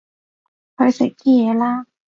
[0.79, 1.85] 去食啲嘢啦